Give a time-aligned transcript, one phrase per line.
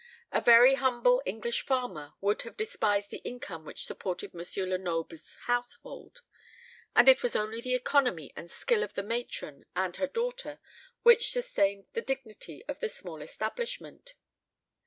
[0.31, 4.41] A very humble English farmer would have despised the income which supported M.
[4.67, 6.23] Lenoble's household;
[6.95, 10.59] and it was only the economy and skill of the matron and her daughter
[11.03, 14.15] which sustained the dignity of the small establishment.